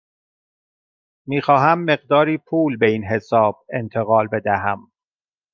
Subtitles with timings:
[1.27, 4.91] می خواهم مقداری پول به این حساب انتقال بدهم.